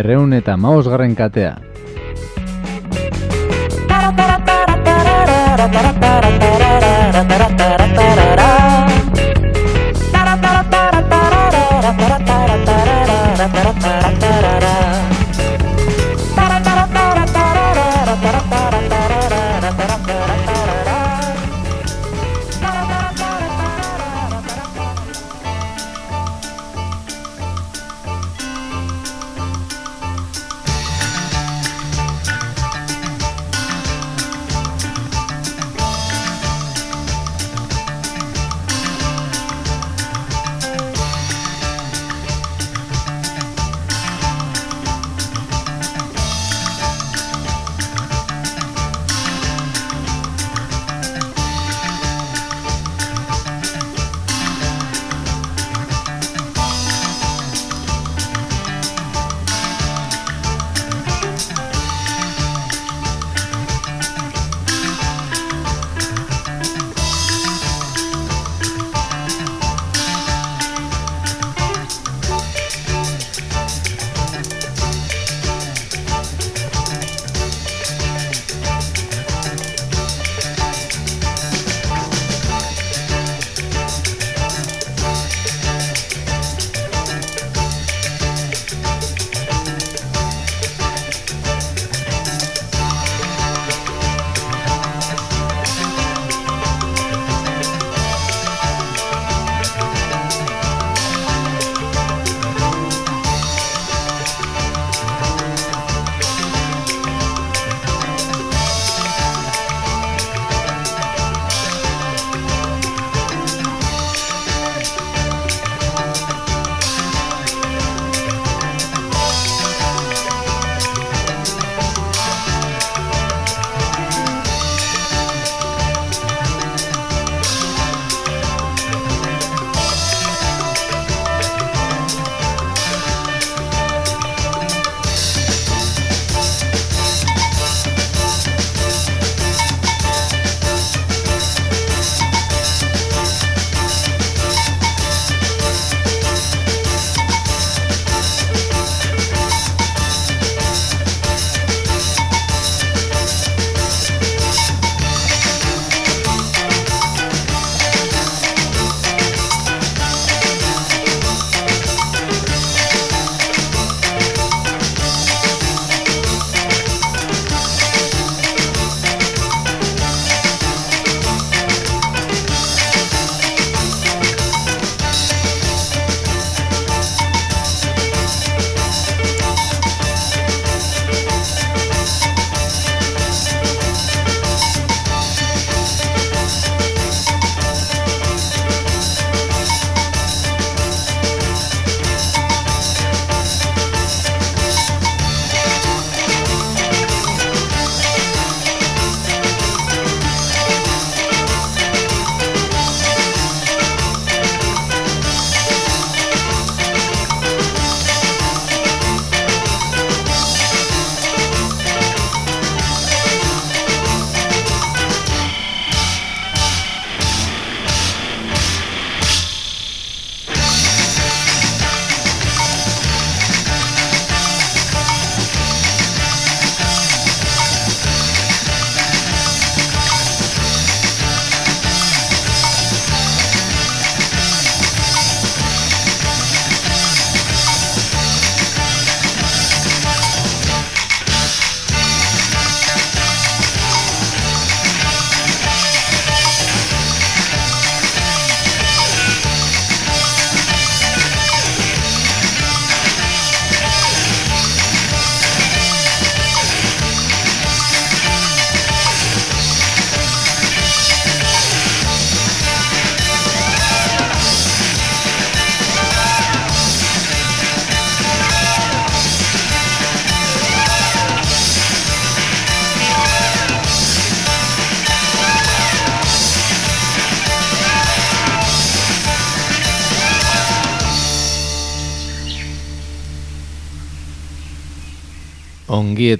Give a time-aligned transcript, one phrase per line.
[0.00, 1.58] berreun eta maosgarren katea.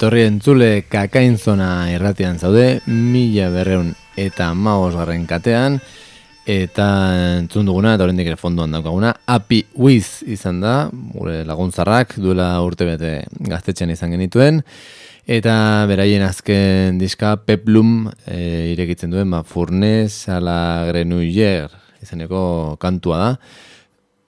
[0.00, 5.76] Etorri entzule kakainzona erratian zaude, mila berreun eta maos garren katean,
[6.48, 6.86] eta
[7.42, 12.88] entzun duguna, eta horrendik ere fondoan daukaguna, Happy Wiz izan da, gure laguntzarrak duela urte
[12.88, 13.12] bete
[13.44, 14.64] gaztetxean izan genituen,
[15.28, 15.58] eta
[15.92, 18.40] beraien azken diska Peplum e,
[18.72, 23.30] irekitzen duen, ba, Furnez ala Grenuyer izaneko kantua da.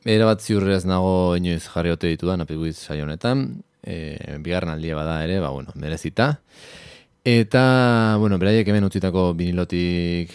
[0.05, 4.97] Era bat ziurrez nago inoiz jarri ote ditu da, Happy Wiz saionetan, e, bigarren aldia
[4.97, 6.41] bada ere, ba, bueno, merezita.
[7.25, 10.33] Eta, bueno, beraiek hemen utzitako binilotik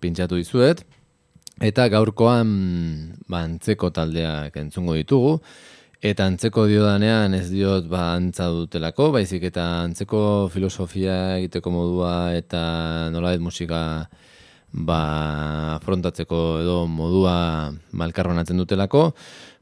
[0.00, 0.86] pintxatu dizuet,
[1.56, 2.48] Eta gaurkoan
[3.32, 5.38] ba, antzeko taldeak entzungo ditugu,
[6.04, 13.08] eta antzeko diodanean ez diot ba, antza dutelako, baizik eta antzeko filosofia egiteko modua eta
[13.14, 13.80] nolabait musika
[14.68, 19.14] ba, frontatzeko edo modua malkarronatzen dutelako,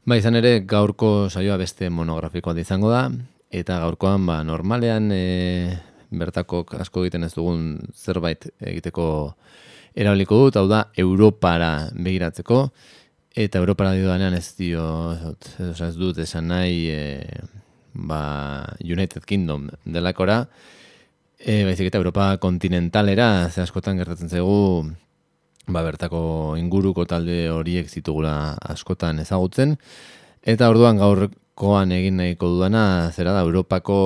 [0.05, 3.09] ba, izan ere gaurko saioa beste monografikoa izango da,
[3.49, 5.77] eta gaurkoan ba, normalean e,
[6.15, 9.07] bertako asko egiten ez dugun zerbait egiteko
[9.95, 12.61] erabiliko dut, hau da, Europara begiratzeko,
[13.35, 14.85] eta Europara dio danean ez dio,
[15.59, 17.01] ez dut esan nahi, e,
[17.95, 18.21] ba,
[18.83, 20.43] United Kingdom delakora,
[21.39, 24.85] e, baizik eta Europa kontinentalera, ze askotan gertatzen zaigu,
[25.67, 29.75] ba, bertako inguruko talde horiek zitugula askotan ezagutzen,
[30.45, 33.97] eta orduan gaurkoan egin nahiko dudana, zera da, Europako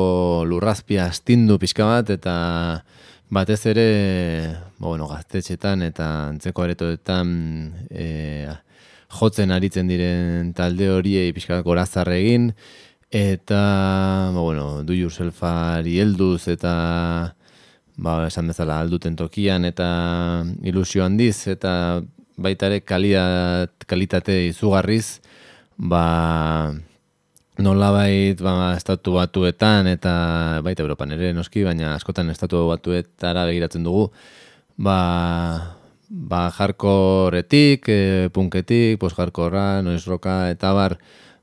[0.48, 2.36] lurrazpia astindu pixka bat, eta
[3.30, 3.88] batez ere,
[4.78, 7.34] ba, bueno, gaztetxetan eta antzeko aretoetan
[7.92, 8.08] e,
[9.20, 12.54] jotzen aritzen diren talde horiei pixka gorazarre egin,
[13.12, 13.64] eta,
[14.34, 17.36] ba, bueno, du yourselfari helduz eta
[18.00, 19.90] ba, esan bezala alduten tokian eta
[20.64, 22.02] ilusio handiz eta
[22.40, 25.20] baita ere kalitate izugarriz
[25.78, 26.72] ba,
[27.60, 30.14] nolabait ba, estatu batuetan eta
[30.64, 34.10] baita Europan ere noski, baina askotan estatu batuetara begiratzen dugu,
[34.80, 35.76] ba,
[36.10, 38.02] ba jarkoretik, e,
[38.34, 40.98] punketik, post-jarkorra, noiz roka, eta bar,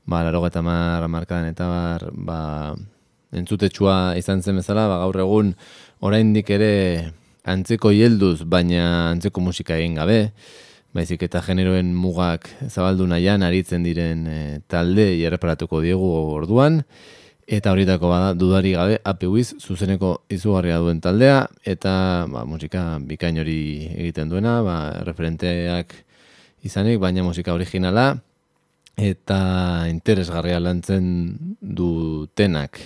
[0.05, 2.39] ba, laro eta mar, markadan, eta bar, ba,
[3.37, 5.53] entzutetsua izan zen bezala, ba, gaur egun,
[5.99, 7.11] oraindik ere
[7.47, 10.31] antzeko hielduz, baina antzeko musika egin gabe,
[10.95, 16.81] baizik eta generoen mugak zabaldu nahian aritzen diren e, talde erreparatuko diegu orduan,
[17.47, 21.93] eta horietako bada dudari gabe apiuiz zuzeneko izugarria duen taldea, eta
[22.31, 23.59] ba, musika bikain hori
[23.95, 24.77] egiten duena, ba,
[25.07, 25.95] referenteak
[26.67, 28.17] izanik, baina musika originala,
[28.97, 29.39] eta
[29.87, 31.05] interesgarria lantzen
[31.61, 32.81] dutenak.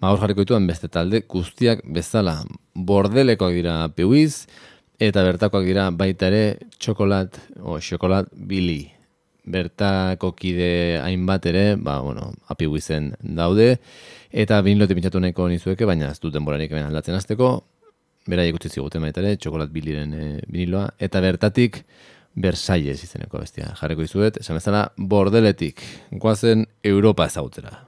[0.00, 2.36] Hor jarriko dituen beste talde, guztiak bezala
[2.74, 4.46] bordelekoak dira apiuiz,
[4.98, 8.88] Eta bertakoak dira baita ere txokolat o xokolat bili.
[9.48, 13.76] Bertako kide hainbat ere, ba, bueno, api guizen daude.
[14.34, 17.52] Eta binilote pintxatu nahiko nizueke, baina ez duten borarik hemen aldatzen azteko.
[18.28, 20.88] Bera ikutzi ziguten baita ere, txokolat biliren e, biniloa.
[20.98, 21.84] Eta bertatik,
[22.38, 23.70] Versailles izeneko bestia.
[23.78, 25.80] Jarreko izuet, esan bezala, bordeletik.
[26.10, 27.87] Guazen Europa ezautzera.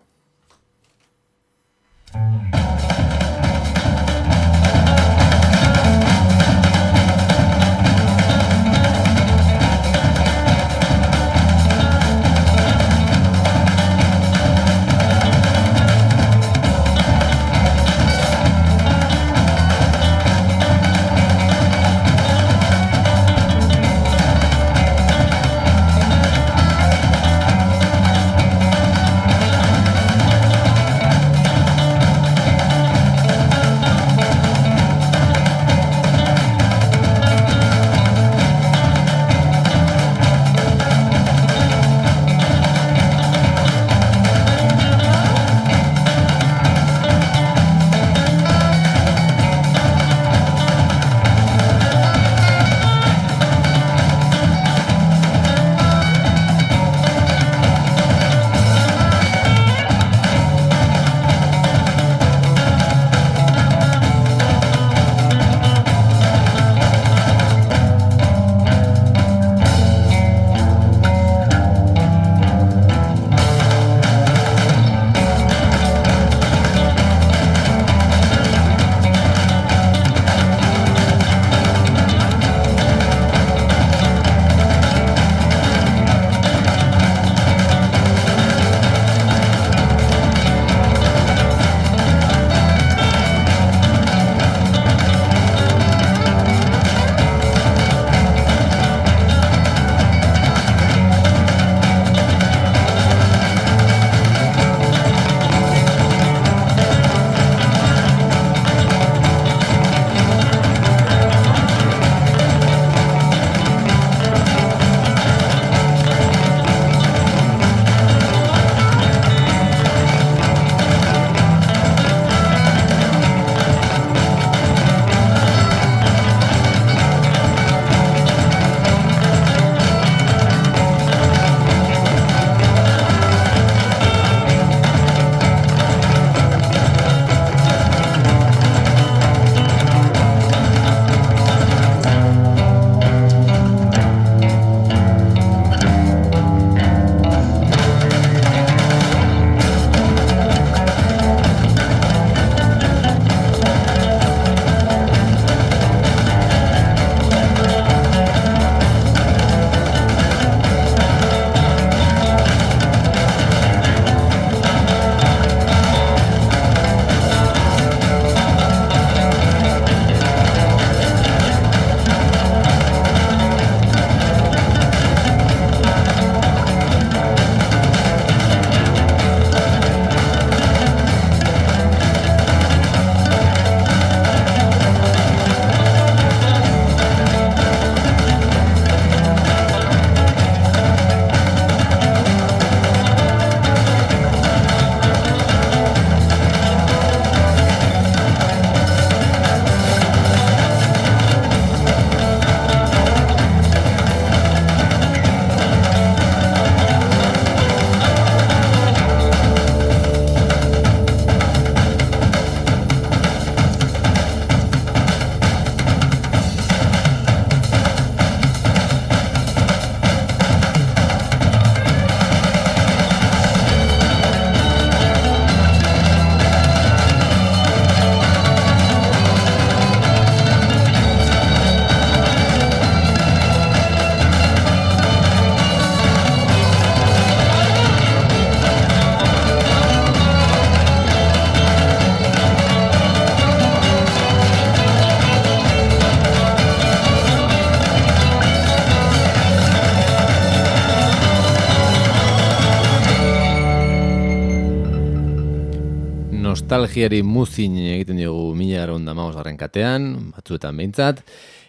[256.50, 261.23] Nostalgiari muzin egiten diogu mila gara onda katean, batzuetan behintzat,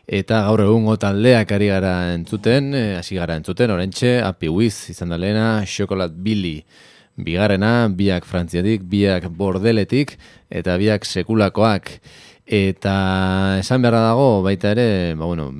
[0.07, 5.09] eta gaur egun taldeak ari gara entzuten, eh, hasi gara entzuten, orentxe, Happy Wiz izan
[5.09, 6.63] da lehena, Chocolate Billy,
[7.15, 10.17] bigarrena, biak frantziatik, biak bordeletik,
[10.49, 11.99] eta biak sekulakoak,
[12.45, 12.95] eta
[13.59, 15.51] esan beharra dago, baita ere, ba bueno,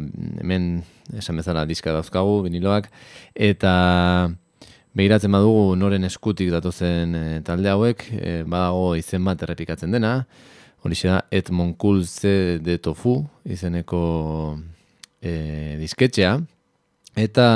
[0.42, 0.84] hemen
[1.18, 2.90] esan bezala diska dauzkagu, viniloak,
[3.36, 4.32] eta
[4.98, 10.26] behiratzen badugu noren eskutik datozen e, talde hauek, e, badago izen bat errepikatzen dena,
[10.84, 14.58] hori da Edmond Kulze de Tofu, izeneko
[15.22, 16.40] e, disketxea,
[17.16, 17.48] eta,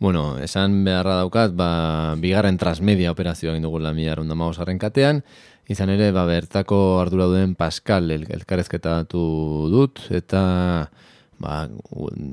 [0.00, 4.34] bueno, esan beharra daukat, ba, bigarren transmedia operazioa egin dugu lamia arrunda
[4.78, 5.22] katean,
[5.68, 10.90] izan ere, ba, bertako ardura duen Pascal el, elkarrezketa dut, eta
[11.38, 11.68] ba,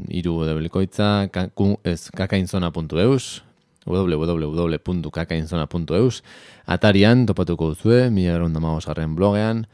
[0.10, 3.44] iru debelikoitza, kakainzona.eus,
[3.86, 6.24] www.kakainzona.eus
[6.66, 9.68] atarian topatuko duzue, mila eron garren blogean,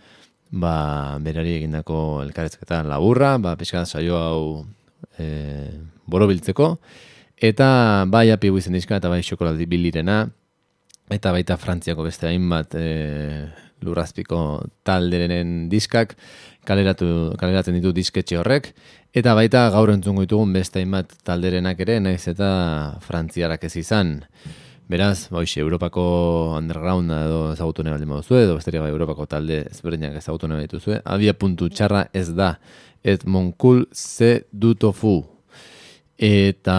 [0.52, 4.66] ba, berari egindako elkarezketa laburra, ba, pixka saio hau
[5.20, 5.72] e,
[6.08, 6.80] borobiltzeko,
[7.38, 10.30] eta bai api guizen dizka, eta bai xokolaldi bilirena,
[11.10, 13.48] eta baita frantziako beste hainbat e,
[13.84, 16.16] lurrazpiko talderen diskak,
[16.68, 18.74] kaleratu, kaleratzen ditu disketxe horrek,
[19.18, 22.50] Eta baita gaur entzungo ditugun beste hainbat talderenak ere, naiz eta
[23.02, 24.12] frantziarak ez izan.
[24.92, 26.04] Beraz, boixe, Europako
[26.58, 31.00] underground edo ezagutu nahi baldin baduzue, edo besteria bai Europako talde ezberdinak ezagutu nahi dituzue.
[31.16, 32.52] Abia puntu txarra ez da,
[33.02, 35.16] et monkul ze dutofu.
[36.18, 36.78] Eta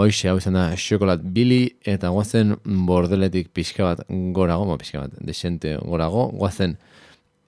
[0.00, 2.56] boixe, hau izan da, xokolat bili, eta guazen
[2.88, 6.78] bordeletik pixka bat gorago, mo pixka bat, desente gorago, guazen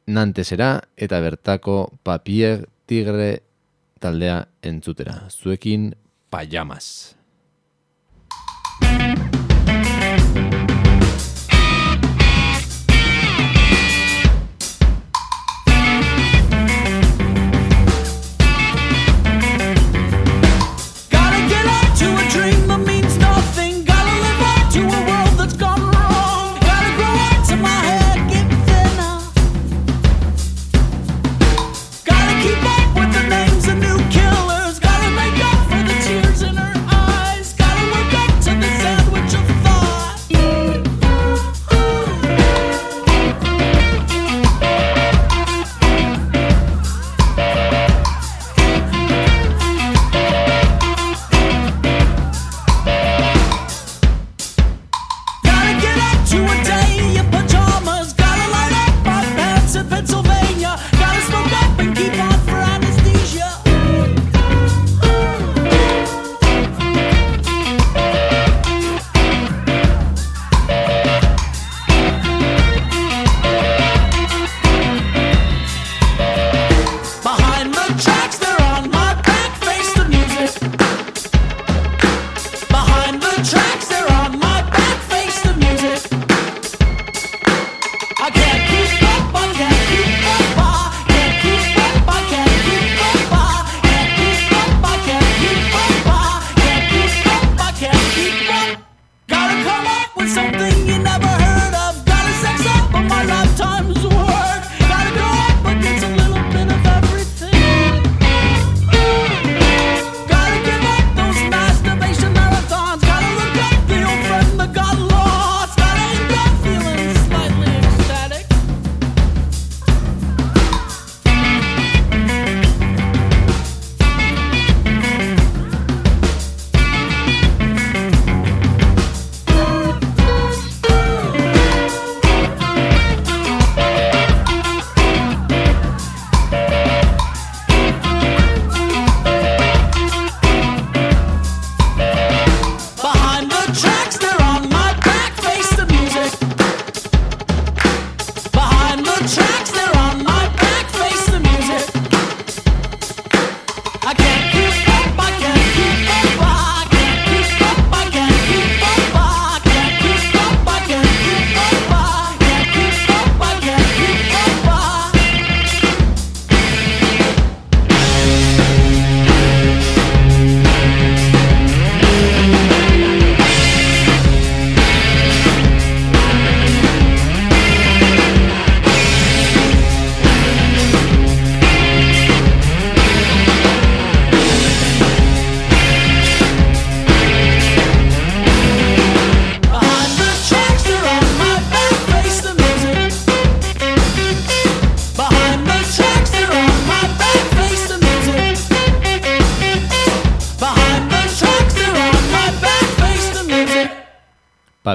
[0.09, 3.45] nantesera, eta bertako papier tigre
[4.01, 5.29] taldea entzutera.
[5.29, 5.93] Zuekin
[6.33, 7.15] pajamas.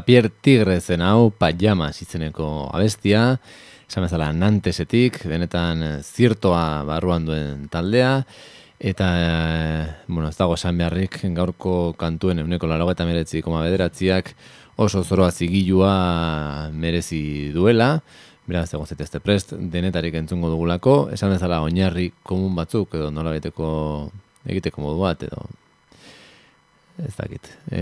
[0.03, 3.37] Papier tigre zen hau, pajamas izeneko abestia,
[3.87, 8.17] esan bezala nantesetik, benetan zirtoa barruan duen taldea,
[8.83, 9.07] eta,
[10.09, 14.33] bueno, ez dago esan beharrik gaurko kantuen euneko laro eta meretzi koma bederatziak
[14.83, 15.93] oso zoroa zigilua
[16.75, 17.93] merezi duela,
[18.43, 24.83] beraz egon zetezte prest, denetarik entzungo dugulako, esan bezala oinarri komun batzuk, edo nola egiteko
[24.83, 25.47] modu bat, edo.
[27.07, 27.47] Ez dakit.
[27.71, 27.81] E,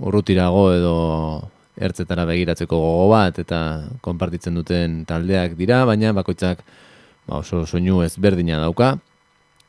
[0.00, 0.94] urrutirago edo
[1.80, 3.60] ertzetara begiratzeko gogo bat eta
[4.04, 6.62] konpartitzen duten taldeak dira, baina bakoitzak
[7.26, 8.94] ba, oso soinu ezberdina dauka.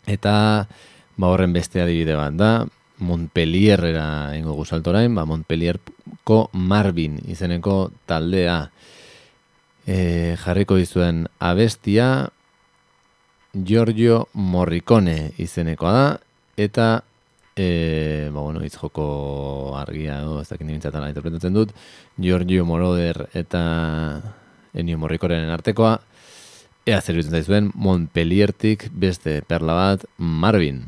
[0.10, 0.34] Eta
[1.16, 2.52] ba, horren beste adibide bat da,
[3.02, 8.58] Montpellierrera ingo guzaltorain, ba, Montpellierko Marvin izeneko taldea
[9.88, 12.30] e, jarriko dizuen abestia
[13.54, 16.06] Giorgio Morricone izenekoa da,
[16.62, 16.90] eta
[17.56, 20.40] e, ba, bueno, itz joko argia, no?
[20.42, 21.74] ez dakit nibintzatala interpretatzen dut,
[22.18, 23.62] Giorgio Moroder eta
[24.74, 25.98] Ennio Morrikoren artekoa,
[26.88, 30.86] ea zer zaizuen, Montpelliertik beste perla bat, Marvin.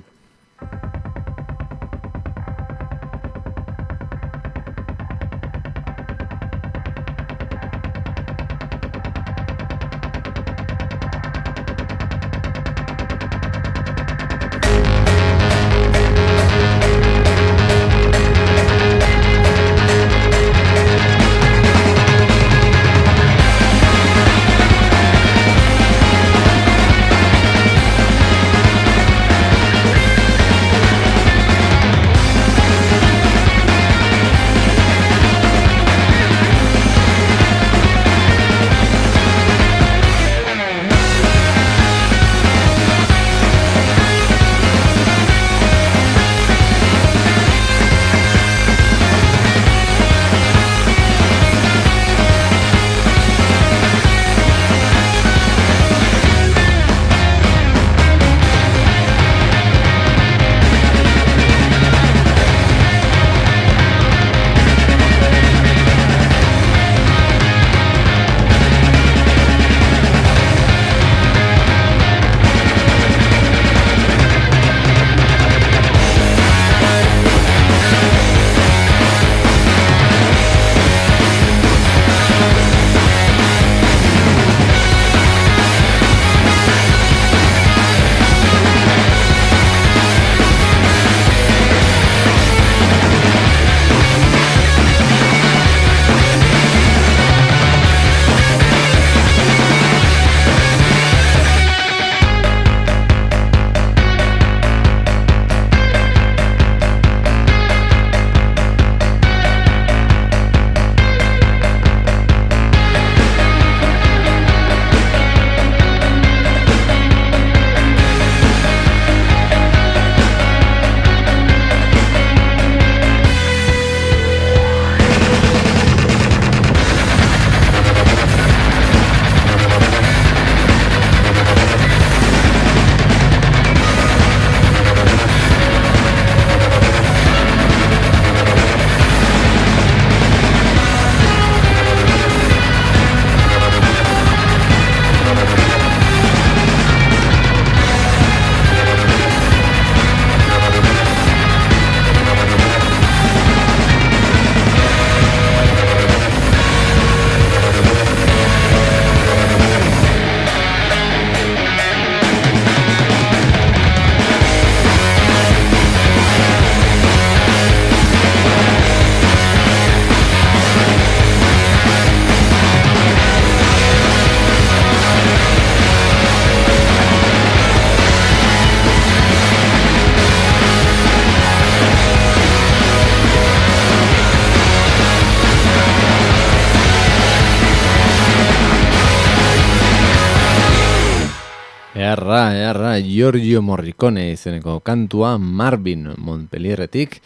[193.23, 197.21] Giorgio Morricone izeneko kantua Marvin Montpellierretik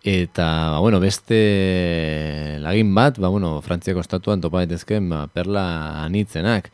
[0.00, 5.66] eta ba, bueno, beste lagin bat, ba, bueno, Frantziako estatuan topa daitezken ba, perla
[6.06, 6.70] anitzenak.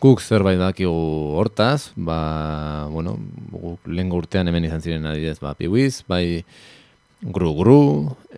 [0.00, 3.18] Guk zerbait dakigu hortaz, ba, bueno,
[3.84, 6.46] lehen urtean hemen izan ziren adidez, ba, piwiz, bai
[7.20, 7.82] gru gru,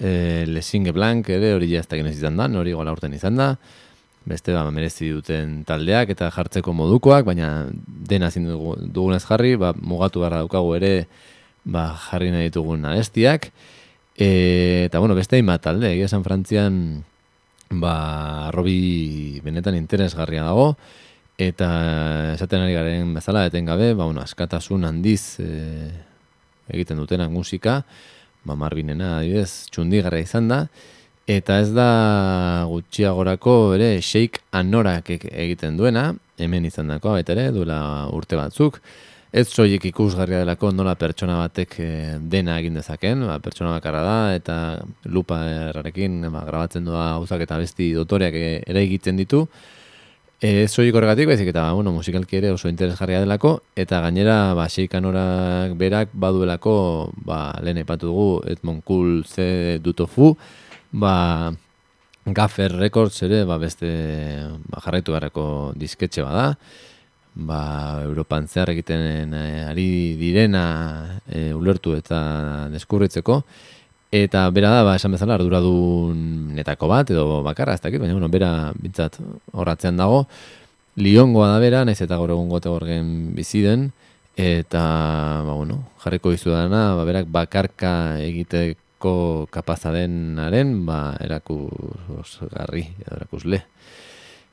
[0.01, 3.53] e, lesinge blank, ere hori jaztak izan da, hori gola urten izan da,
[4.29, 10.21] beste ba, merezi duten taldeak eta jartzeko modukoak, baina dena zin dugunez jarri, ba, mugatu
[10.25, 10.95] barra daukagu ere
[11.65, 13.51] ba, jarri nahi ditugun abestiak.
[14.17, 16.75] E, eta, bueno, beste ima talde, egia esan frantzian,
[17.71, 20.75] ba, robi benetan interesgarria dago,
[21.41, 21.71] eta
[22.35, 25.49] esaten ari garen bezala, etengabe, ba, bueno, askatasun handiz e,
[26.69, 27.81] egiten dutenak musika,
[28.45, 30.65] ba, marbinena, adibidez, txundigarra izan da,
[31.31, 37.81] eta ez da gutxiagorako ere shake anorak egiten duena, hemen izan dako, ere, duela
[38.17, 38.81] urte batzuk,
[39.31, 44.17] ez soilik ikusgarria delako nola pertsona batek eh, dena egin dezaken, ba, pertsona bakarra da,
[44.35, 44.57] eta
[45.07, 45.39] lupa
[45.69, 49.45] errarekin ba, grabatzen doa gauzak eta besti dotoreak eh, ere egiten ditu.
[50.41, 55.77] Ez soilik horregatik, baizik eta bueno, musikalki ere oso interesgarria delako, eta gainera ba, seikanorak
[55.79, 56.75] berak baduelako
[57.29, 60.33] ba, lehen epatu dugu Edmond Cool ze dutofu,
[60.93, 61.53] ba,
[62.25, 63.89] Gaffer Records ere ba, beste
[64.69, 66.55] ba, jarraitu garrako disketxe bada,
[67.35, 67.61] ba,
[68.05, 73.43] Europan zehar egiten eh, ari direna e, ulertu eta deskurritzeko.
[74.11, 78.29] Eta bera da, ba, esan bezala, arduradun netako bat, edo bakarra, ez dakit, baina, bueno,
[78.29, 79.21] bera bintzat
[79.55, 80.25] horratzean dago.
[80.99, 83.93] Liongoa da bera, naiz eta gaur egun gote gorgen biziden,
[84.35, 84.83] eta,
[85.47, 87.93] ba, bueno, jarriko izu dana, ba, berak bakarka
[88.27, 88.90] egiteko
[89.51, 93.63] kapazadenaren, ba, erakus garri, erakus le.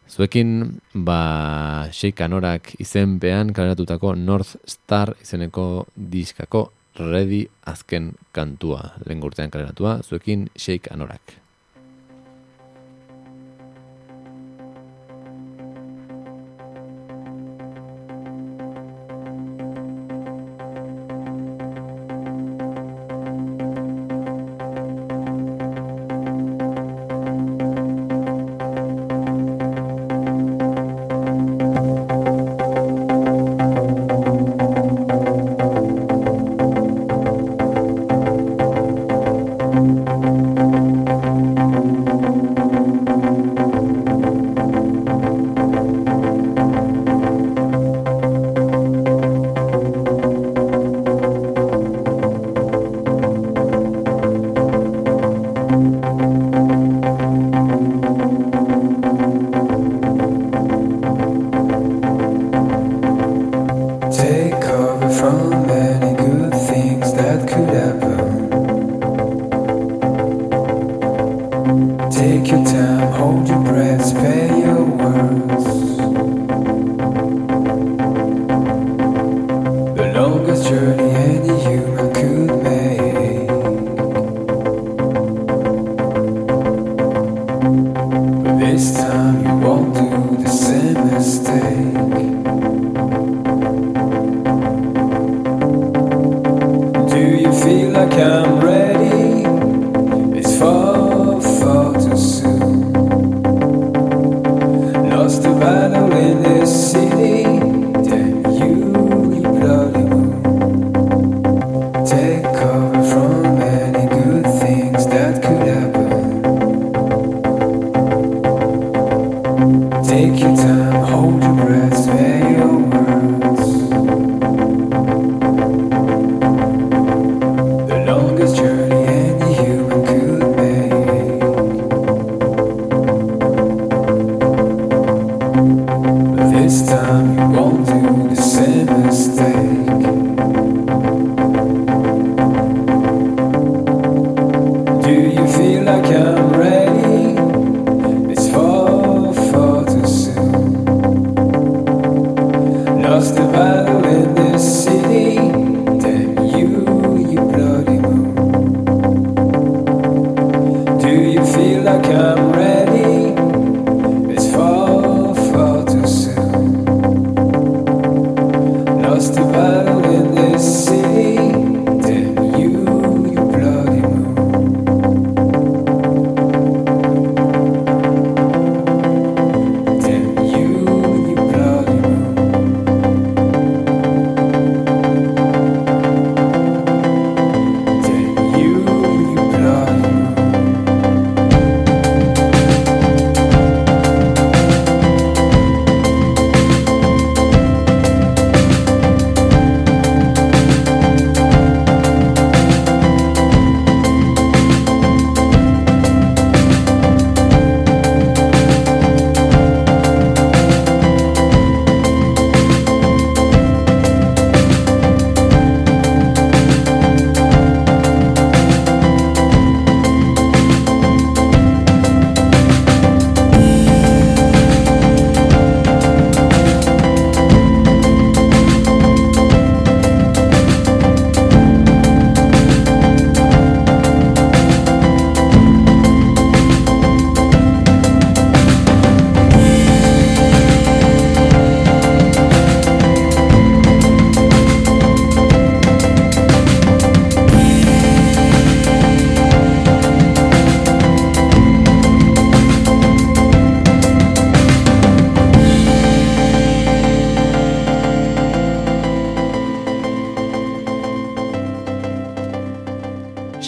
[0.08, 8.96] Zuekin, ba, Sheikanorak izenpean kaleratutako North Star izeneko diskako Ready azken kantua.
[9.06, 11.47] Lehen gurtean kaleratua, zuekin Sheikanorak.
[64.50, 65.77] recover from it.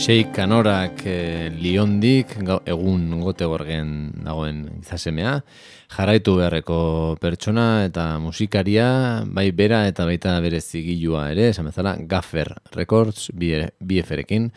[0.10, 3.89] Sheik Kanorak e, Liondik egun gote gorgen
[4.26, 5.36] dagoen izasemea
[5.93, 6.78] jarraitu beharreko
[7.22, 8.88] pertsona eta musikaria
[9.30, 14.50] bai bera eta baita bere zigilua ere esan bezala Gaffer Records BF-erekin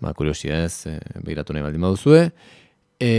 [0.00, 2.24] ba, kuriosia ez e, behiratu nahi baldin baduzue.
[2.96, 3.12] E,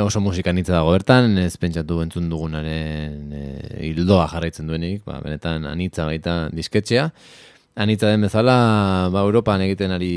[0.00, 3.36] oso musika nitza dago bertan ez pentsatu entzun dugunaren
[3.76, 7.10] hildoa jarraitzen duenik ba, benetan anitza baita disketxea
[7.80, 10.12] anitza den bezala, ba, Europan egiten ari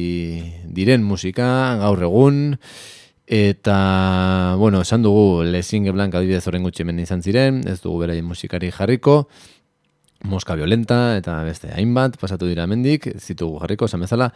[0.76, 1.48] diren musika,
[1.80, 2.58] gaur egun,
[3.24, 3.78] eta,
[4.60, 8.72] bueno, esan dugu, Lesinge Blanca adibidez horren gutxi hemen izan ziren, ez dugu bere musikari
[8.72, 9.24] jarriko,
[10.28, 14.30] Moska Violenta, eta beste hainbat, pasatu dira mendik, zitugu jarriko, esan bezala,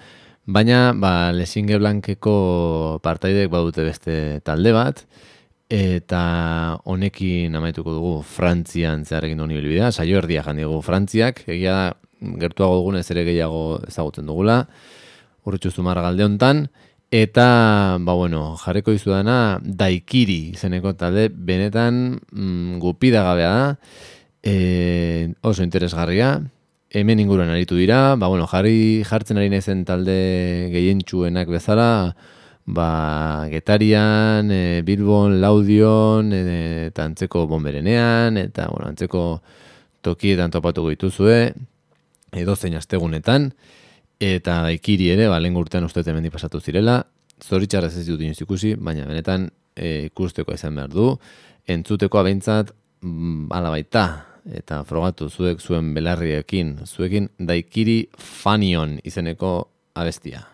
[0.47, 2.37] baina, ba, Lesinge Blankeko
[3.03, 5.03] partaidek badute beste talde bat,
[5.67, 11.87] eta honekin amaituko dugu Frantzian zehar egin duen bilbidea, saio erdia jandigu Frantziak, egia da,
[12.19, 14.63] gertuago dugun ez ere gehiago ezagutzen dugula,
[15.47, 16.67] urritxu zumar galde hontan,
[17.12, 23.67] eta, ba bueno, jarriko izu dana, daikiri izeneko talde, benetan mm, gupida gabea da,
[24.43, 26.41] e, oso interesgarria,
[26.89, 30.17] hemen inguruan aritu dira, ba bueno, jarri jartzen ari naizen talde
[30.73, 32.15] gehientsuenak bezala,
[32.67, 36.43] ba, Getarian, e, Bilbon, Laudion, e,
[36.91, 39.41] eta antzeko bomberenean, eta bueno, antzeko
[40.03, 41.53] tokietan topatu dituzue,
[42.31, 43.51] edo zein astegunetan,
[44.19, 47.01] eta daikiri ere, ba, lehen urtean uste hemendi pasatu zirela,
[47.43, 51.11] zoritxarrez ez dut inoz ikusi, baina benetan e, ikusteko izan behar du,
[51.67, 54.07] entzuteko abentzat, mm, ala baita,
[54.57, 59.57] eta frogatu zuek zuen belarriekin, zuekin daikiri fanion izeneko
[59.95, 60.45] abestia.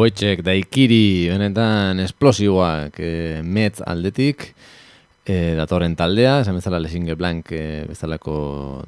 [0.00, 4.46] Hauetxek daikiri benetan esplosiboak e, metz aldetik
[5.28, 8.36] e, datorren taldea, esan bezala Lesinge Blank e, bezalako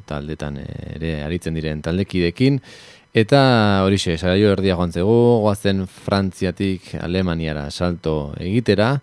[0.09, 2.57] taldetan ere aritzen diren taldekidekin.
[3.13, 3.43] Eta
[3.85, 8.95] horixe, saio erdia joan zegu goazen Frantziatik Alemaniara salto egitera.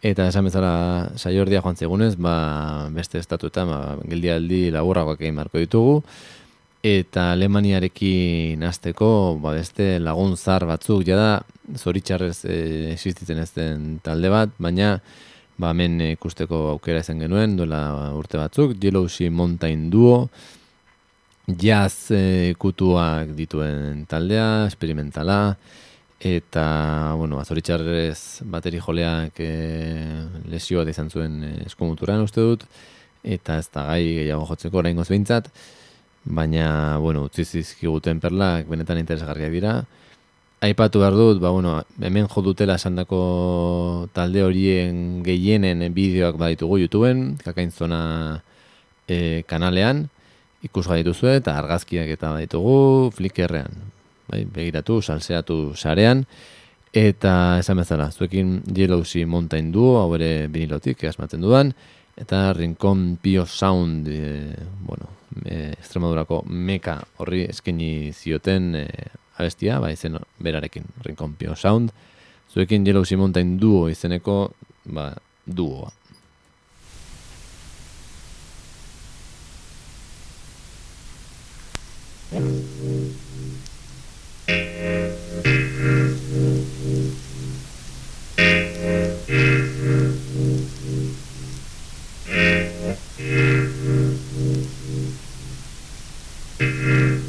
[0.00, 0.74] Eta esan bezala
[1.20, 6.00] saio erdia joan zegunez ba, beste estatuetan ba, gildialdi laburrakoak egin marko ditugu
[6.82, 11.04] eta Alemaniarekin hasteko ba beste lagun zar batzuk.
[11.06, 11.42] Jada
[11.78, 12.56] zoritxarrez e,
[12.92, 14.96] existitzen ez den talde bat, baina
[15.62, 20.28] ba hemen ikusteko aukera izan genuen duela urte batzuk, Yellow Sea Mountain Duo
[21.46, 25.56] jazz e, kutuak dituen taldea, experimentala
[26.22, 29.52] eta bueno, ba, zoritxarrez bateri joleak e,
[30.50, 32.66] lesio izan zuen eskumuturan uste dut.
[33.22, 35.46] Eta ez da gai gehiago jotzeko oraingoz behintzat,
[36.24, 39.74] baina, bueno, utzi zizkiguten perlak benetan interesgarriak dira.
[40.62, 47.24] Aipatu behar dut, ba, bueno, hemen jo dutela esandako talde horien gehienen bideoak baditugu YouTubeen,
[47.42, 48.42] kakain zona
[49.08, 50.06] e, kanalean,
[50.62, 53.74] ikusga dituzue eta argazkiak eta baditugu flikerrean.
[54.30, 56.22] Bai, begiratu, salseatu sarean,
[56.94, 61.74] eta esan bezala, zuekin Yellow Sea Mountain du, hau ere vinilotik, asmatzen dudan,
[62.16, 64.54] eta Rincon Pio Sound, e,
[64.86, 65.10] bueno,
[65.44, 68.86] e, Extremadurako meka horri eskaini zioten e,
[69.38, 71.92] abestia, ba izen berarekin, Rincon Pio Sound,
[72.52, 74.52] zuekin Yellow Sea Mountain duo izeneko,
[74.84, 75.12] ba,
[75.46, 75.92] duoa.
[96.62, 97.22] Thank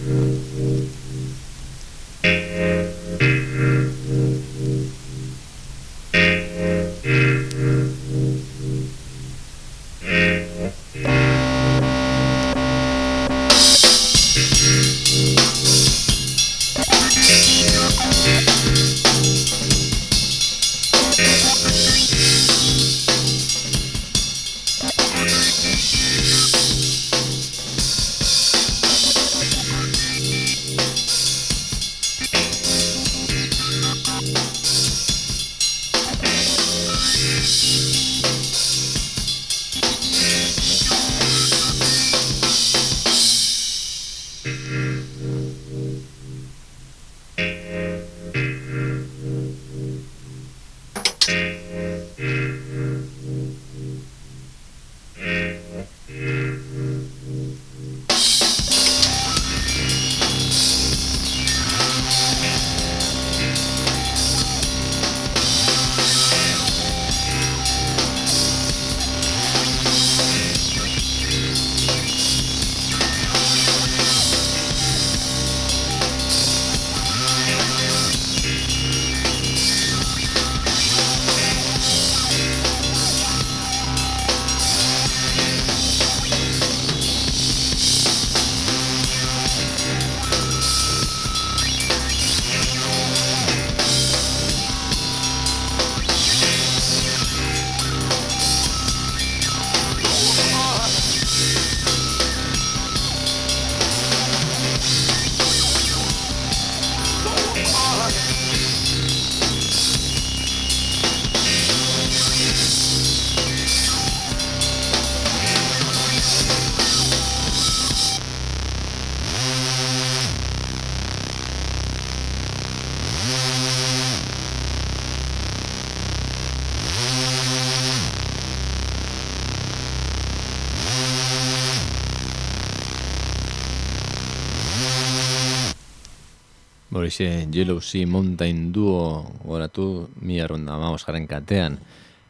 [137.04, 141.78] Borixe, Yellow Sea Mountain Duo goratu mi arrunda jaren katean.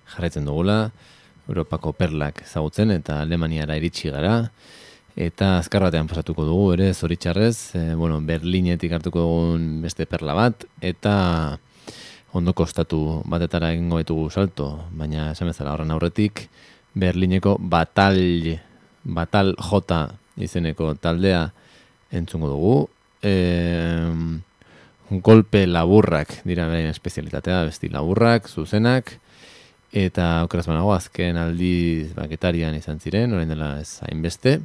[0.10, 0.90] Jarraitzen dugula,
[1.48, 4.50] Europako perlak ezagutzen eta Alemaniara iritsi gara,
[5.16, 10.66] eta azkar batean pasatuko dugu ere zoritxarrez, e, bueno, Berlinetik hartuko dugun beste perla bat,
[10.82, 11.60] eta
[12.34, 16.48] ondo kostatu batetara egingo ditugu salto, baina esan bezala horren aurretik,
[16.96, 18.58] Berlineko Batal,
[19.04, 20.02] Batal J
[20.42, 21.52] izeneko taldea
[22.10, 22.76] entzungo dugu,
[23.22, 23.38] e,
[25.10, 29.18] golpe laburrak dira behin espezialitatea, besti laburrak, zuzenak,
[29.94, 34.60] eta okeraz banago azken aldiz baketarian izan ziren, orain dela ez hainbeste,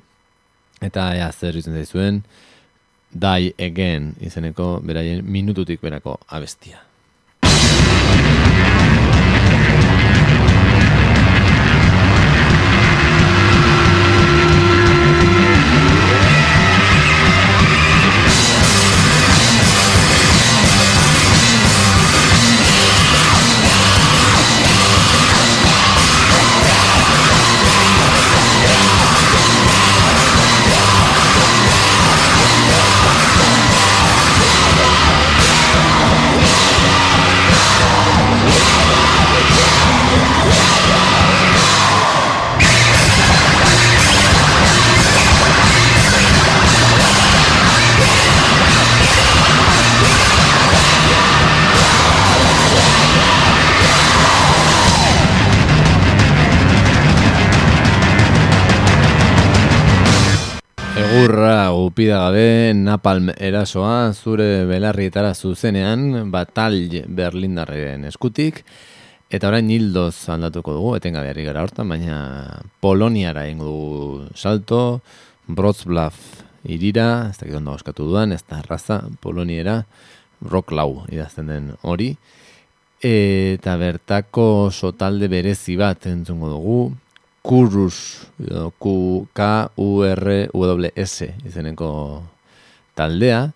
[0.81, 2.23] eta ea zer izan zaizuen,
[3.09, 6.88] Die Again izeneko beraien minututik berako abestia.
[61.19, 66.77] Egurra upida gabe Napalm erasoa zure belarrietara zuzenean batal
[67.11, 68.61] Berlindarren eskutik.
[69.27, 75.01] Eta orain hildoz aldatuko dugu etengabe gara hortan baina Poloniara ingo dugu salto.
[75.49, 76.15] Wroclaw
[76.71, 79.81] irira ez dakit ondo oskatu duan ez da raza Poloniera
[80.41, 82.13] Rocklau idazten den hori.
[83.03, 86.81] Eta bertako sotalde berezi bat entzungo dugu
[87.49, 88.29] Kurus,
[88.77, 89.47] Q-K-U-R-W-S
[91.49, 92.21] izeneko
[92.93, 93.49] taldea.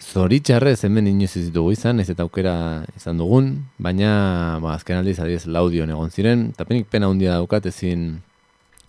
[0.00, 5.20] Zoritxarrez hemen inoiz ez ditugu izan, ez eta aukera izan dugun, baina ba, azken aldiz
[5.22, 8.18] adiez laudio egon ziren, eta penik pena hundia daukat ezin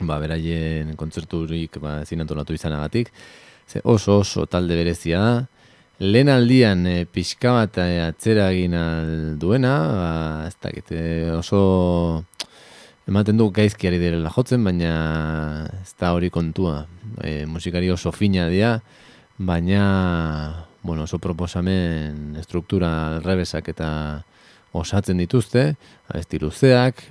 [0.01, 3.13] ba, beraien kontzerturik ba, ezin antolatu izanagatik.
[3.69, 5.45] Ze oso oso talde berezia da.
[6.01, 8.73] Lehen aldian e, pixka bat eh, atzera egin
[9.37, 10.09] duena, ba,
[10.47, 12.25] ez dakit, eh, oso
[13.09, 14.91] ematen du gaizkiari direla jotzen, baina
[15.81, 16.85] ez da hori kontua.
[17.23, 18.75] E, musikari oso fina dira,
[19.37, 23.89] baina bueno, oso proposamen struktura rebesak eta
[24.77, 25.75] osatzen dituzte,
[26.09, 27.03] abesti luzeak,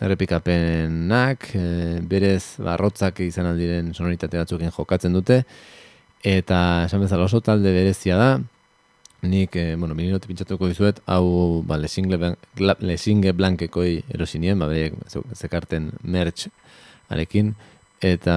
[0.00, 1.64] errepikapenak, e,
[2.08, 5.42] berez barrotzak izan aldiren sonoritate batzukin jokatzen dute,
[6.22, 8.30] eta esan bezala oso talde berezia da,
[9.20, 12.18] Nik, eh, bueno, mininote pintzatuko dizuet, hau, ba, lesinge,
[12.78, 14.68] lesinge blankekoi erosinien, ba,
[15.34, 16.46] zekarten merch
[17.10, 17.56] arekin,
[18.04, 18.36] eta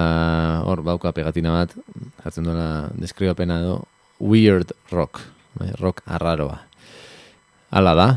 [0.66, 1.76] hor, bauka pegatina bat,
[2.24, 3.76] jatzen duela deskribapena edo,
[4.18, 5.22] weird rock,
[5.60, 6.58] bai, rock arraroa.
[7.70, 8.10] Hala da,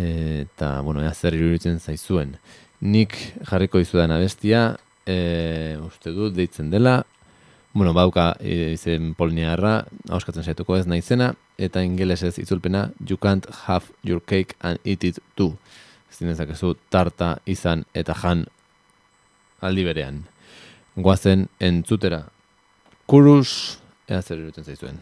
[0.00, 2.38] eta, bueno, ea zer iruritzen zaizuen.
[2.80, 3.12] Nik
[3.44, 4.70] jarriko dizudan abestia,
[5.04, 7.02] e, uste dut, deitzen dela,
[7.76, 13.92] bueno, bauka e, izen polniarra, hauskatzen saituko ez naizena, eta ingelesez itzulpena, you can't have
[14.02, 15.52] your cake and eat it too.
[16.08, 18.46] Zinezak ezu tarta izan eta jan
[19.60, 20.22] aldi berean.
[20.96, 22.22] Guazen entzutera.
[23.04, 23.76] Kurus,
[24.08, 24.96] ea zer zaizuen.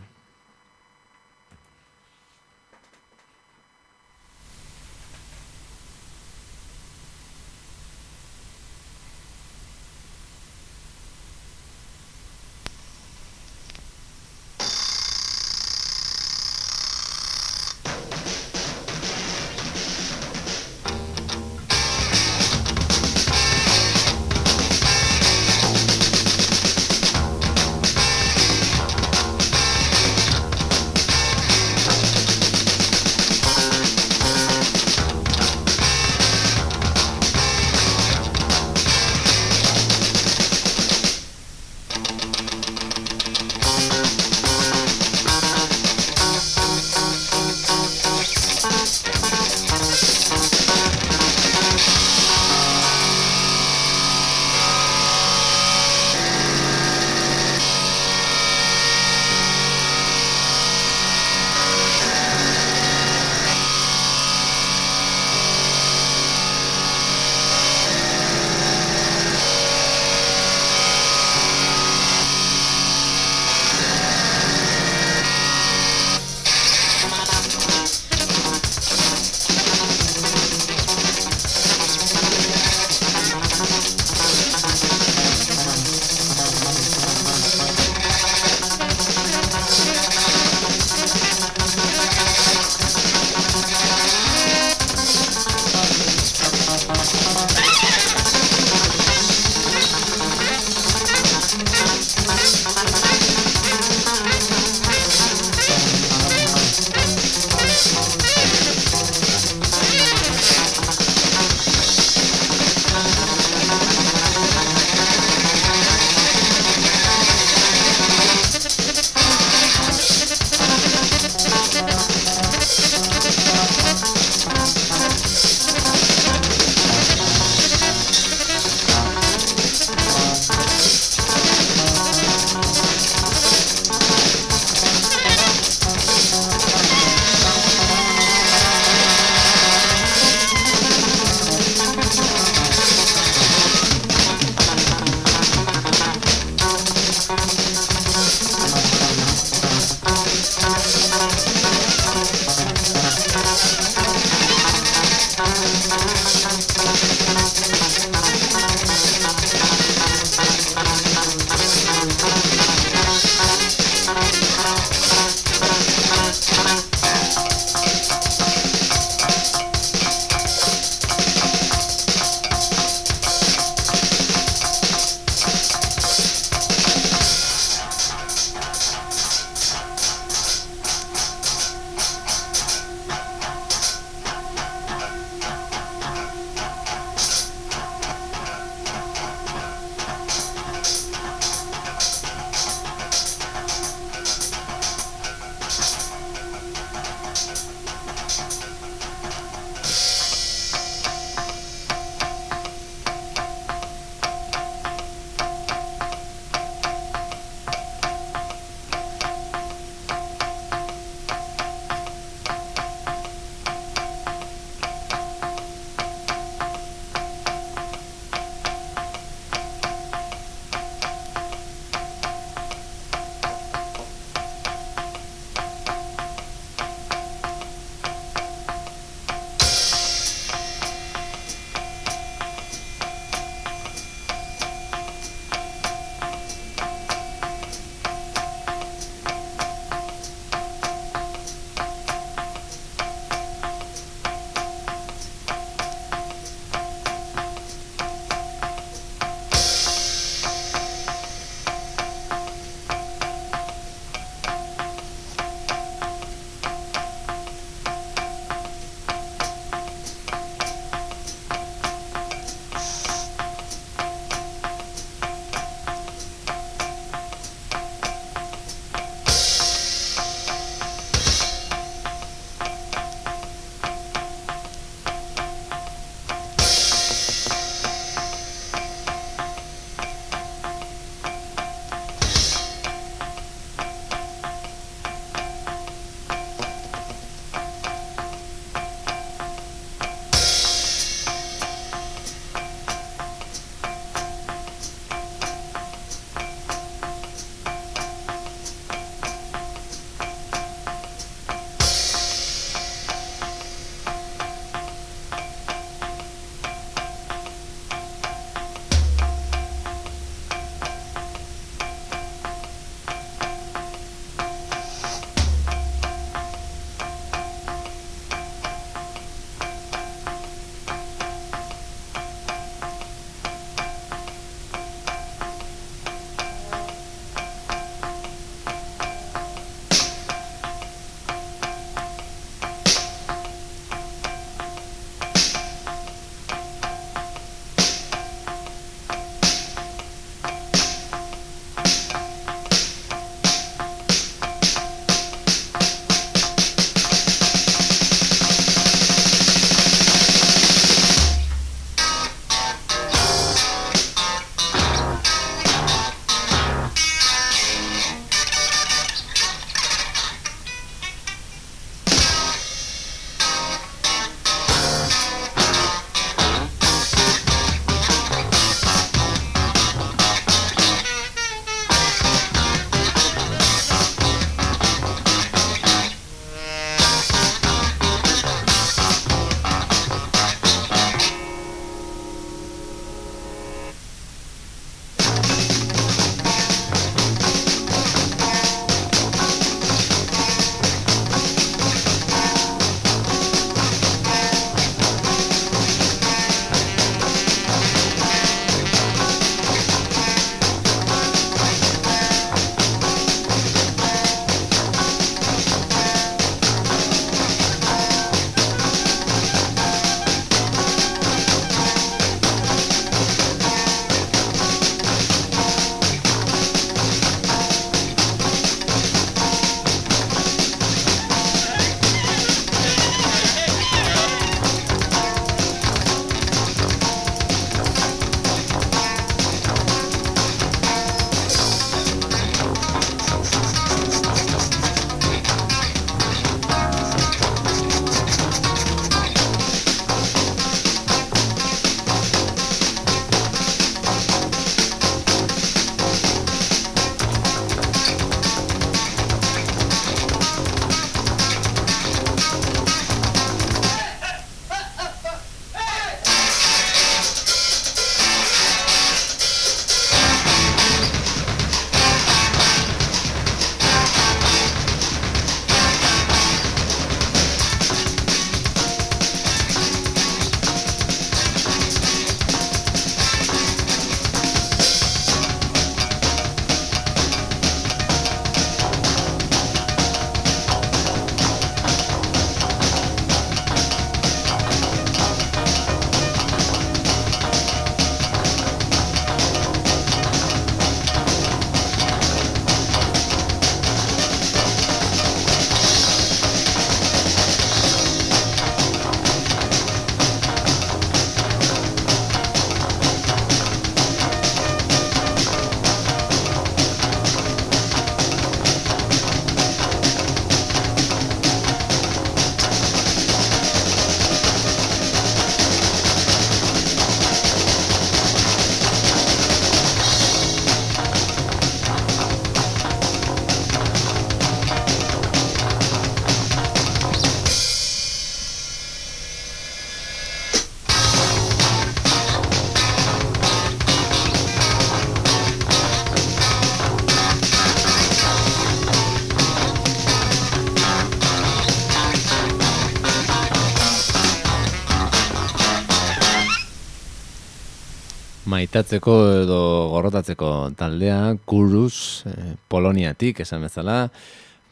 [548.65, 549.61] Maitatzeko edo
[549.93, 554.09] gorrotatzeko taldea, Kurus, eh, Poloniatik, esan bezala,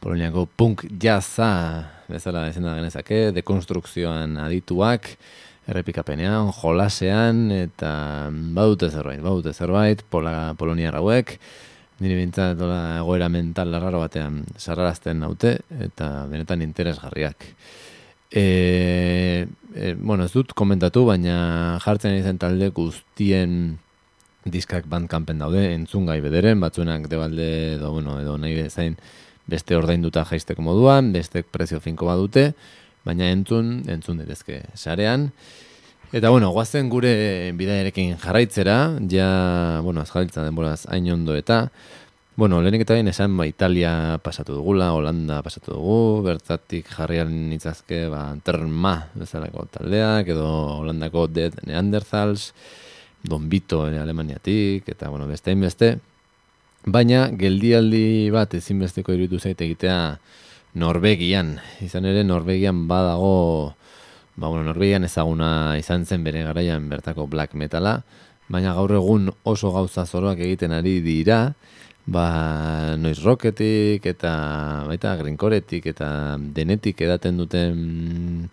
[0.01, 5.11] Poloniako punk jazza, bezala da genezake, dekonstrukzioan adituak,
[5.69, 11.37] errepikapenean, jolasean, eta badute zerbait, badute zerbait, pola, Polonia rauek,
[12.01, 17.45] nire bintzat egoera mental larraro batean sarrarazten naute, eta benetan interesgarriak.
[18.33, 23.79] E, e, bueno, ez dut komentatu, baina jartzen izan talde guztien
[24.45, 28.97] diskak bandkampen daude, entzun gai bederen, batzuenak debalde edo, bueno, edo nahi bezain
[29.47, 32.53] beste ordainduta jaisteko moduan, beste prezio finko badute,
[33.07, 35.31] baina entzun, entzun ditezke sarean.
[36.13, 41.71] Eta bueno, guazen gure bidaiarekin jarraitzera, ja, bueno, azkalitza denboraz hain ondo eta,
[42.35, 48.33] Bueno, lehenik eta esan ba, Italia pasatu dugula, Holanda pasatu dugu, bertatik jarrian nitzazke ba,
[48.41, 50.47] terma bezalako taldeak, edo
[50.79, 52.55] Holandako Dead Neanderthals,
[53.23, 55.99] Don Bito Alemaniatik, eta bueno, beste beste.
[56.87, 60.17] Baina, geldialdi bat ezinbesteko iruditu zait egitea
[60.73, 61.59] Norvegian.
[61.85, 63.75] Izan ere, Norvegian badago,
[64.37, 68.01] ba, bueno, Norvegian ezaguna izan zen bere garaian bertako black metala,
[68.49, 71.53] baina gaur egun oso gauza zoroak egiten ari dira,
[72.07, 74.33] ba, noiz roketik eta
[74.89, 78.49] baita grinkoretik eta denetik edaten duten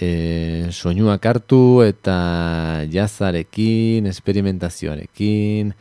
[0.00, 5.74] e, soinuak hartu eta jazarekin, esperimentazioarekin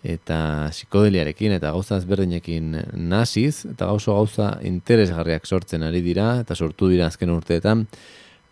[0.00, 6.88] eta psikodeliarekin eta gauza ezberdinekin nasiz eta gauzo gauza interesgarriak sortzen ari dira eta sortu
[6.88, 7.86] dira azken urteetan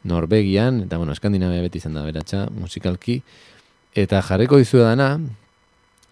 [0.04, 3.18] Norvegian, eta bueno, Eskandinavia beti izan da beratxa, musikalki,
[3.98, 5.16] eta jarriko dizu dana,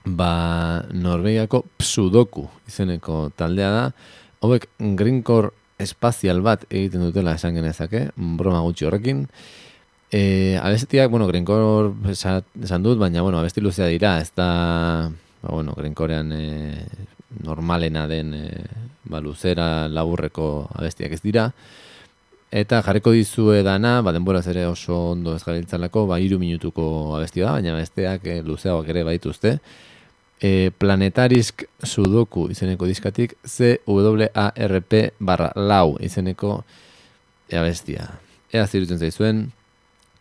[0.06, 3.84] ba, Norvegiako psudoku izeneko taldea da.
[4.44, 5.50] Hauek grinkor
[5.82, 9.26] espazial bat egiten dutela esan genezake, broma gutxi horrekin.
[10.12, 15.10] E, abestiak, bueno, grinkor esan dut, baina, bueno, abesti luzea dira, ez da,
[15.42, 16.86] ba, bueno, grinkorean e,
[17.42, 18.46] normalena den e,
[19.10, 21.50] ba, luzera laburreko abestiak ez dira.
[22.56, 26.86] Eta jarriko dizue dana, ba, denboraz ere oso ondo ez gabiltzalako, ba, iru minutuko
[27.18, 29.58] abestia da, baina besteak e, luzeagoak ere baituzte
[30.40, 36.64] e, planetarisk sudoku izeneko diskatik CWARP barra lau izeneko
[37.50, 38.10] ea bestia.
[38.52, 39.52] Ea zirutzen zaizuen,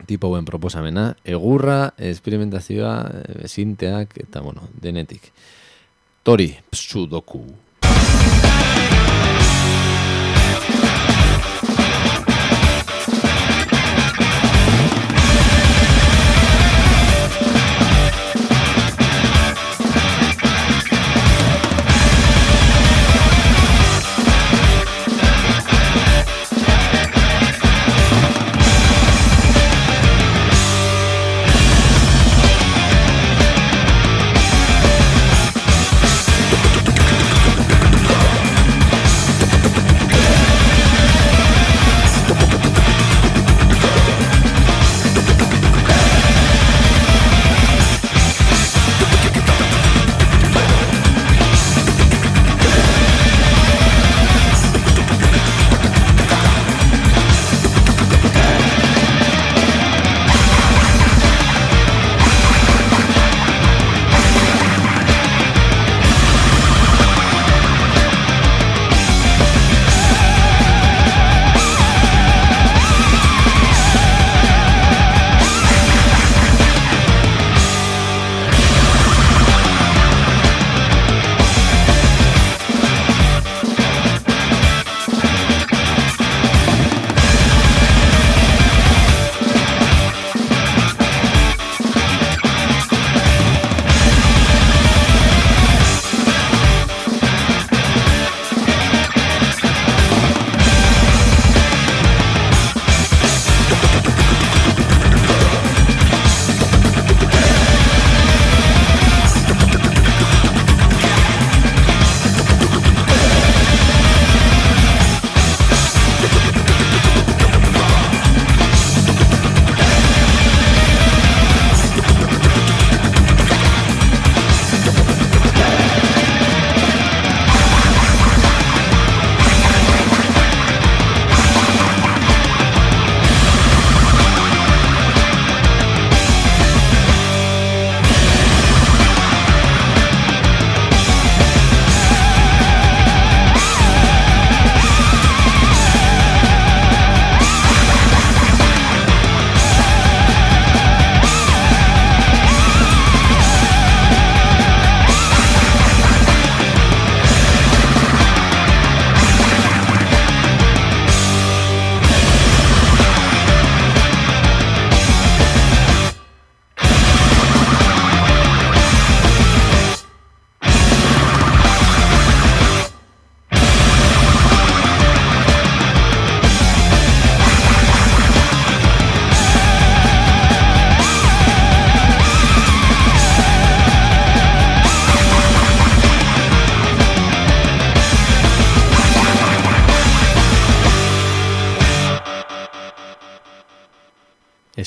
[0.06, 3.10] tipo buen proposamena, egurra, experimentazioa,
[3.46, 5.30] esinteak, eta bueno, denetik.
[6.26, 7.65] Tori, sudoku.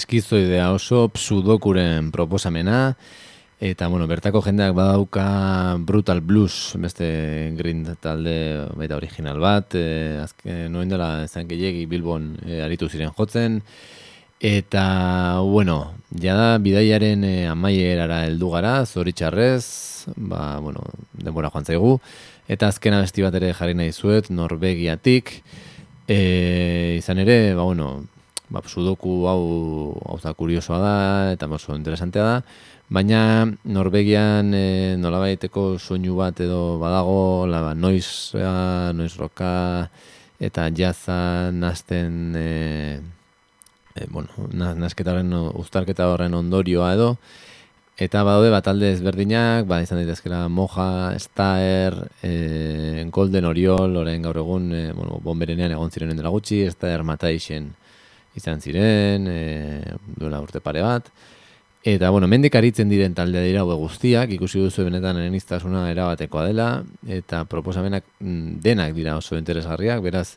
[0.10, 2.96] Eskizoidea oso psudokuren proposamena,
[3.62, 10.74] eta, bueno, bertako jendeak badauka Brutal Blues, beste green talde baita original bat, e, azken
[10.74, 13.62] noen dela ezan Bilbon e, aritu ziren jotzen,
[14.40, 20.82] eta, bueno, jada bidaiaren e, amaierara heldu gara, zoritxarrez, ba, bueno,
[21.14, 22.00] denbora joan zaigu,
[22.48, 25.44] eta azken abesti bat ere jarri nahi zuet, Norvegiatik,
[26.08, 28.08] e, izan ere, ba, bueno,
[28.50, 29.44] ba, sudoku hau
[30.06, 30.94] hau kuriosoa da
[31.34, 32.36] eta oso interesantea da,
[32.90, 38.34] baina Norvegian e, nolabaiteko soinu bat edo badago, la noiz,
[38.94, 39.90] noiz roka
[40.40, 43.00] eta jazza nazten e,
[43.96, 47.14] e, bueno, nazketaren ustarketa horren ondorioa edo.
[48.00, 54.40] Eta badaude bat alde ezberdinak, ba, izan daitezkela Moja, Staer, e, Golden Oriol, orain gaur
[54.40, 57.74] egun, e, bueno, bomberenean egon ziren dela gutxi, Staer Mataixen,
[58.40, 59.40] izan ziren, e,
[60.16, 61.12] duela urte pare bat.
[61.80, 66.70] Eta, bueno, mendik aritzen diren talde dira hau guztiak, ikusi duzu benetan ereniztasuna erabatekoa dela,
[67.08, 70.34] eta proposamenak mm, denak dira oso interesgarriak, beraz,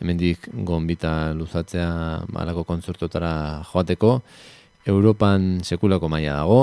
[0.00, 1.88] hemendik gonbita luzatzea
[2.30, 4.20] malako kontzertotara joateko,
[4.86, 6.60] Europan sekulako maila dago,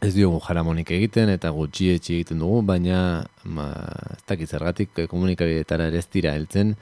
[0.00, 2.98] ez diogu jaramonik egiten eta gutxietxi egiten dugu, baina
[3.44, 3.68] ma,
[4.14, 6.74] ez dakit zergatik komunikabietara ere ez dira heltzen,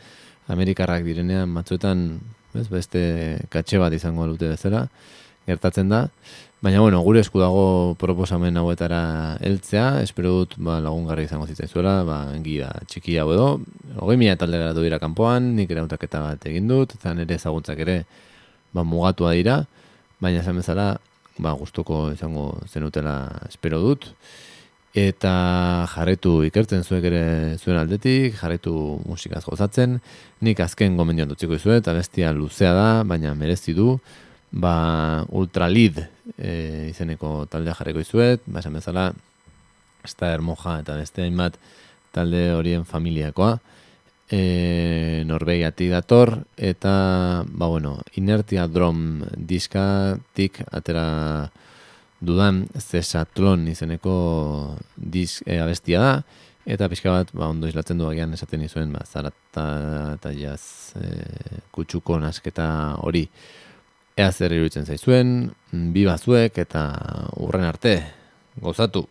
[0.54, 2.04] Amerikarrak direnean matzuetan
[2.58, 3.02] ez, beste
[3.52, 4.86] katxe bat izango dute bezala,
[5.46, 6.06] gertatzen da.
[6.64, 7.64] Baina, bueno, gure esku dago
[8.00, 13.48] proposamen hauetara heltzea, espero dut ba, lagungarri izango zitzaizuela, ba, gida txiki hau edo,
[13.98, 17.84] hogei mila talde garatu dira kanpoan, nik ere autaketa bat egin dut, eta nire ezaguntzak
[17.84, 17.98] ere
[18.72, 19.58] ba, mugatua dira,
[20.24, 20.94] baina esan bezala,
[21.36, 23.18] ba, guztoko izango zenutela
[23.50, 24.08] espero dut,
[24.94, 25.34] eta
[25.90, 27.24] jarretu ikertzen zuek ere
[27.58, 29.98] zuen aldetik, jarretu musikaz gozatzen,
[30.46, 33.98] nik azken gomendioan dutziko izuet, eta bestia luzea da, baina merezi du,
[34.54, 35.98] ba, ultralid
[36.38, 39.08] e, izeneko taldea jarreko izuet, ba, esan bezala,
[40.06, 41.58] esta hermoja eta beste hainbat
[42.14, 43.58] talde horien familiakoa,
[44.30, 51.50] e, Norvegiatik dator, eta, ba, bueno, inertia drum diskatik atera
[52.26, 54.16] dudan Zesatlon izeneko
[54.96, 56.12] disk e, abestia da,
[56.64, 59.66] eta pixka bat ba, ondo islatzen du agian esaten izuen ba, zarata
[60.16, 61.10] eta jaz e,
[61.74, 62.68] kutsuko nasketa
[63.04, 63.26] hori.
[64.14, 65.50] Ea zer iruditzen zaizuen,
[65.94, 66.84] bi bazuek eta
[67.42, 67.96] urren arte,
[68.62, 69.08] gozatu!